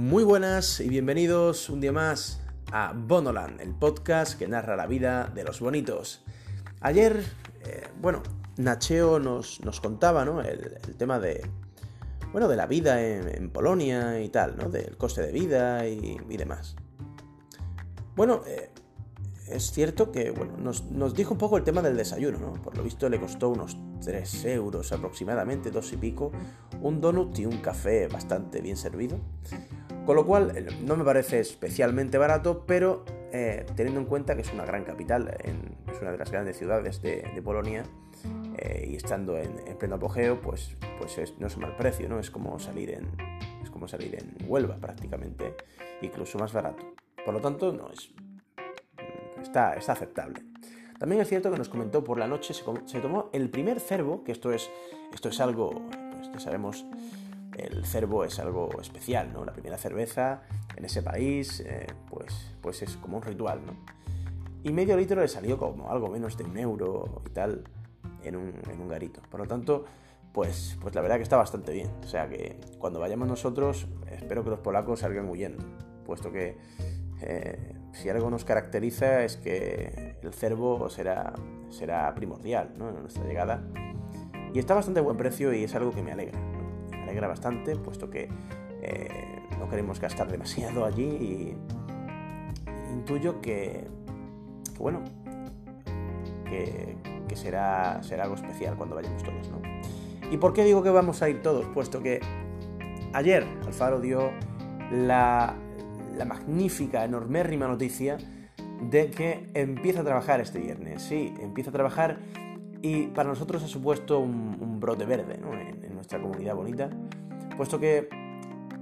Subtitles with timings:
[0.00, 2.40] Muy buenas y bienvenidos un día más
[2.72, 6.24] a Bonoland, el podcast que narra la vida de los bonitos.
[6.80, 7.22] Ayer,
[7.66, 8.22] eh, bueno,
[8.56, 10.40] Nacheo nos, nos contaba ¿no?
[10.40, 11.46] el, tema de,
[12.32, 14.70] bueno, de la vida en, Polonia y tal, ¿no?
[14.70, 16.76] del coste de vida y, demás.
[18.16, 18.70] Bueno, eh,
[19.48, 22.54] es cierto que bueno, nos, nos, dijo un poco el tema del desayuno, ¿no?
[22.54, 26.32] Por lo visto le costó unos 3 euros aproximadamente, dos y pico,
[26.80, 29.20] un donut y un café bastante bien servido.
[30.06, 34.42] Con lo cual eh, no me parece especialmente barato, pero eh, teniendo en cuenta que
[34.42, 37.84] es una gran capital, es una de las grandes ciudades de, Polonia,
[38.58, 42.18] eh, y estando en, pleno apogeo, pues, pues no es un mal precio, ¿no?
[42.18, 43.08] Es como salir en,
[43.62, 45.54] es como salir en Huelva prácticamente,
[46.02, 46.94] incluso más barato.
[47.24, 48.10] Por lo tanto, no es,
[49.40, 50.42] está, está aceptable.
[50.98, 54.32] También es cierto que nos comentó por la noche, se, tomó el primer cervo, que
[54.32, 54.68] esto es,
[55.14, 55.82] esto es algo,
[56.30, 56.84] pues sabemos,
[57.66, 59.44] el cervo es algo especial, ¿no?
[59.44, 60.42] La primera cerveza
[60.76, 63.74] en ese país, eh, pues, pues es como un ritual, ¿no?
[64.62, 67.64] Y medio litro le salió como algo menos de un euro y tal
[68.22, 69.22] en un, en un garito.
[69.30, 69.84] Por lo tanto,
[70.32, 71.90] pues, pues la verdad que está bastante bien.
[72.02, 75.64] O sea que cuando vayamos nosotros, espero que los polacos salgan huyendo,
[76.04, 76.58] puesto que
[77.22, 81.34] eh, si algo nos caracteriza es que el cervo será,
[81.70, 83.62] será primordial en nuestra llegada.
[84.52, 86.49] Y está bastante a buen precio y es algo que me alegra.
[87.10, 88.28] Alegra bastante, puesto que
[88.82, 91.56] eh, no queremos gastar demasiado allí y
[92.92, 93.86] intuyo que,
[94.78, 95.02] bueno,
[96.44, 96.96] que,
[97.34, 99.50] será, será algo especial cuando vayamos todos.
[99.50, 99.60] ¿no?
[100.30, 101.66] ¿Y por qué digo que vamos a ir todos?
[101.66, 102.20] Puesto que
[103.12, 104.30] ayer Alfaro dio
[104.92, 105.56] la
[106.20, 108.18] la magnífica, enormérrima noticia
[108.90, 111.02] de que empieza a trabajar este viernes.
[111.02, 112.18] Sí, empieza a trabajar
[112.82, 115.38] y para nosotros ha supuesto un, brote verde
[116.00, 116.90] nuestra comunidad bonita,
[117.56, 118.08] puesto que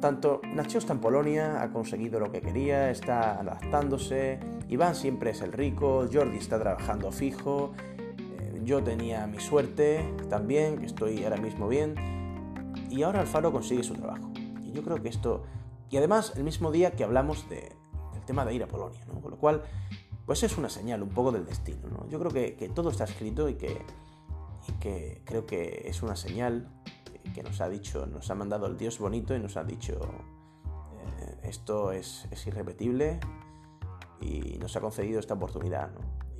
[0.00, 4.38] tanto Nacho está en Polonia, ha conseguido lo que quería, está adaptándose,
[4.68, 7.72] Iván siempre es el rico, Jordi está trabajando fijo,
[8.18, 11.94] eh, yo tenía mi suerte también, que estoy ahora mismo bien,
[12.90, 14.30] y ahora Alfaro consigue su trabajo.
[14.62, 15.44] Y yo creo que esto
[15.94, 17.70] y además, el mismo día que hablamos del
[18.26, 19.20] tema de ir a Polonia, ¿no?
[19.20, 19.62] Con lo cual,
[20.26, 22.08] pues es una señal un poco del destino, ¿no?
[22.08, 23.80] Yo creo que, todo está escrito y que,
[24.80, 26.68] que creo que es una señal
[27.34, 30.00] que nos ha dicho, nos ha mandado el Dios bonito y nos ha dicho
[31.20, 33.18] eh, esto es, irrepetible
[34.20, 35.90] y nos ha concedido esta oportunidad.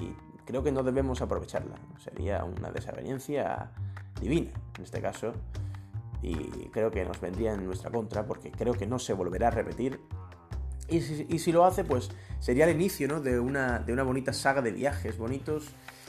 [0.00, 0.14] Y
[0.44, 3.72] creo que no debemos aprovecharla, sería una desaveniencia
[4.20, 5.32] divina en este caso
[6.20, 6.34] y
[6.68, 9.98] creo que nos vendría en nuestra contra porque creo que no se volverá a repetir.
[10.88, 14.72] Y si, lo hace, pues sería el inicio de, una, de una bonita saga de
[14.72, 15.68] viajes bonitos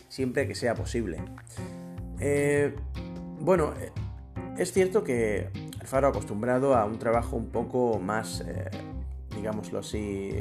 [0.09, 1.23] siempre que sea posible.
[2.19, 2.75] Eh,
[3.39, 3.91] bueno, eh,
[4.57, 5.49] es cierto que
[5.79, 8.69] Alfaro acostumbrado a un trabajo un poco más, eh,
[9.35, 10.31] digámoslo así,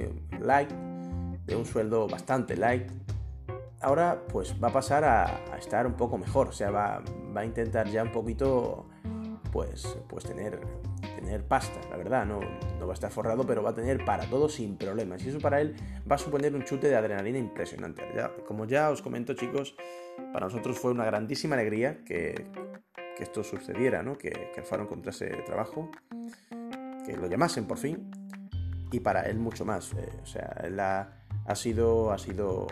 [0.41, 2.89] light, de un sueldo bastante light,
[3.81, 7.03] ahora pues va a pasar a, estar un poco mejor, o sea, va,
[7.37, 8.87] va, a intentar ya un poquito
[9.53, 10.61] pues, pues tener,
[11.17, 12.41] tener pasta, la verdad, no,
[12.79, 15.25] no va a estar forrado, pero va a tener para todo sin problemas.
[15.25, 15.77] Y eso para él
[16.11, 18.03] va a suponer un chute de adrenalina impresionante.
[18.47, 19.77] como ya os comento, chicos,
[20.33, 22.47] para nosotros fue una grandísima alegría que,
[23.21, 24.17] esto sucediera, ¿no?
[24.19, 25.91] que, que Alfaro encontrase trabajo,
[27.07, 28.11] que lo llamasen por fin,
[28.93, 29.93] y para él mucho más.
[29.95, 31.09] Eh, o sea, él ha,
[31.55, 32.67] sido, ha, sido,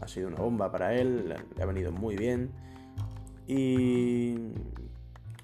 [0.00, 2.50] ha sido una bomba para él, le ha venido muy bien.
[3.46, 4.36] Y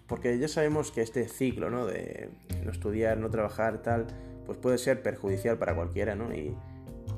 [0.06, 1.87] porque ya sabemos que este ciclo, ¿no?
[1.87, 2.31] De
[2.65, 4.06] no estudiar, no trabajar, tal,
[4.44, 6.34] pues puede ser perjudicial para cualquiera, ¿no?
[6.34, 6.55] Y,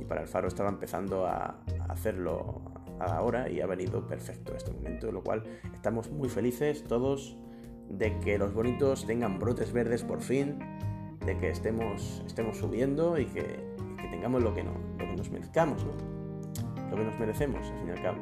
[0.09, 2.63] para el Faro estaba empezando a, hacerlo
[3.01, 7.37] ahora y ha venido perfecto este momento, lo cual estamos muy felices todos
[7.89, 10.59] de que los bonitos tengan brotes verdes por fin,
[11.25, 13.69] de que estemos, estemos subiendo y que,
[14.11, 15.93] tengamos lo que, no, lo que nos merezcamos, ¿no?
[16.91, 18.19] Lo que nos merecemos, al fin y al cabo.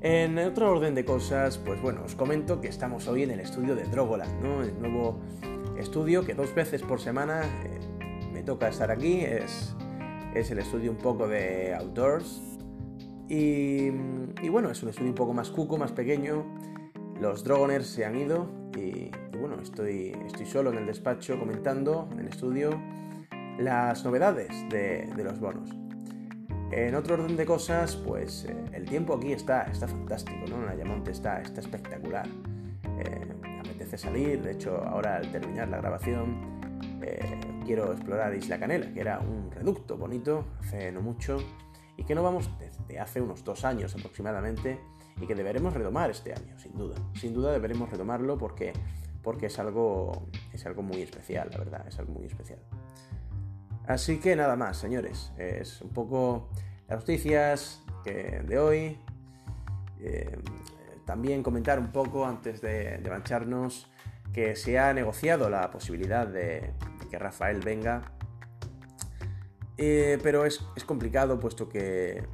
[0.00, 3.76] En otro orden de cosas, pues bueno, os comento que estamos hoy en el estudio
[3.76, 4.62] de Drogoland, ¿no?
[4.62, 5.20] El nuevo
[5.78, 7.78] estudio que dos veces por semana eh,
[8.32, 9.76] me toca estar aquí, es,
[10.34, 12.42] es el estudio un poco de outdoors.
[13.34, 13.88] Y,
[14.50, 16.44] bueno, es un estudio un poco más cuco, más pequeño.
[17.18, 18.46] Los Drogoners se han ido
[18.76, 22.78] y, bueno, estoy, estoy solo en el despacho comentando en estudio
[23.58, 25.70] las novedades de, los bonos.
[26.72, 30.66] En otro orden de cosas, pues eh, el tiempo aquí está, está fantástico, ¿no?
[30.66, 32.28] La Ayamonte está, está espectacular.
[32.98, 36.60] Eh, apetece salir, de hecho ahora al terminar la grabación
[37.00, 41.38] eh, quiero explorar Isla Canela, que era un reducto bonito hace no mucho
[41.96, 44.80] y que no vamos desde hace unos dos años aproximadamente
[45.20, 46.96] y que deberemos retomar este año, sin duda.
[47.14, 48.72] Sin duda deberemos retomarlo porque
[49.22, 52.58] porque es algo, es algo muy especial, la verdad, es algo muy especial.
[53.86, 56.50] Así que nada más, señores, es un poco
[56.88, 58.98] las noticias de hoy.
[60.00, 60.38] Eh,
[61.04, 63.88] también comentar un poco antes de, de, mancharnos
[64.32, 66.72] que se ha negociado la posibilidad de,
[67.10, 68.12] que Rafael venga,
[69.78, 72.24] eh, pero es, es, complicado puesto que eh,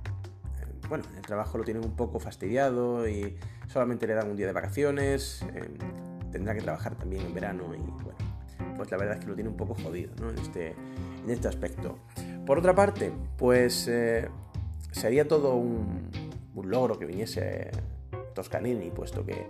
[0.88, 3.36] bueno, el trabajo lo tienen un poco fastidiado y
[3.68, 5.44] solamente le dan un día de vacaciones,
[6.32, 8.18] tendrá que trabajar también en verano y bueno,
[8.76, 10.30] pues la verdad es que lo tiene un poco jodido ¿no?
[10.30, 10.74] en, este,
[11.24, 11.98] en este aspecto.
[12.46, 13.88] Por otra parte, pues
[14.90, 16.10] sería todo un,
[16.62, 17.70] logro que viniese
[18.34, 19.46] Toscanini, puesto que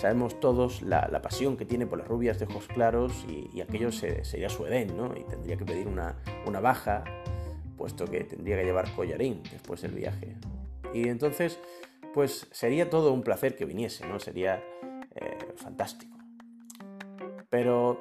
[0.00, 4.48] sabemos todos la, pasión que tiene por las rubias de ojos claros y, aquello sería
[4.48, 5.16] su Edén, ¿no?
[5.16, 6.16] Y tendría que pedir una,
[6.60, 7.04] baja,
[7.78, 10.36] puesto que tendría que llevar collarín después del viaje.
[10.92, 11.58] Y entonces,
[12.12, 14.18] pues sería todo un placer que viniese, ¿no?
[14.18, 14.62] Sería
[15.14, 16.18] eh, fantástico.
[17.48, 17.98] Pero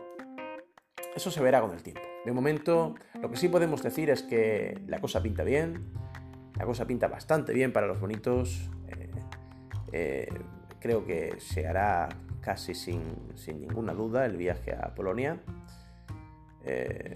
[1.16, 2.02] eso se verá con el tiempo.
[2.26, 5.94] De momento, lo que sí podemos decir es que la cosa pinta bien,
[6.58, 8.70] la cosa pinta bastante bien para los bonitos.
[8.90, 9.12] Eh,
[9.94, 10.30] eh,
[10.80, 12.10] creo que se hará
[12.42, 13.02] casi sin,
[13.48, 15.42] ninguna duda el viaje a Polonia.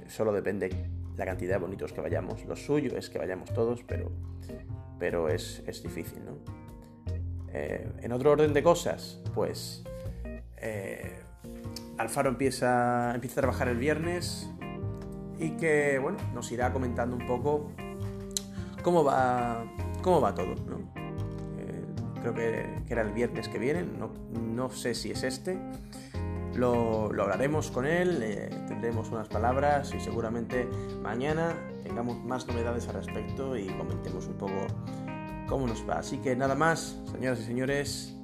[0.08, 0.70] Solo depende
[1.22, 2.46] la cantidad de bonitos que vayamos.
[2.46, 4.12] Lo suyo es que vayamos todos, pero,
[5.00, 6.38] pero es, difícil, ¿no?
[7.54, 9.84] en otro orden de cosas, pues
[12.02, 14.50] Alfaro empieza, empieza a trabajar el viernes
[15.40, 17.72] y que, bueno, nos irá comentando un poco
[18.82, 19.64] cómo va,
[20.02, 20.56] cómo va todo.
[20.68, 20.80] ¿no?
[21.58, 21.86] Eh,
[22.22, 25.60] creo que, era el viernes que viene, no, sé si es este.
[26.56, 30.68] Lo, hablaremos con él, tendremos unas palabras y seguramente
[31.02, 34.68] mañana tengamos más novedades al respecto y comentemos un poco
[35.48, 36.00] cómo nos va.
[36.00, 38.16] Así que nada más, señoras y señores,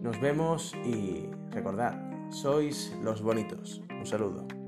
[0.00, 1.98] nos vemos y recordad,
[2.30, 3.82] sois los bonitos.
[3.90, 4.59] Un saludo.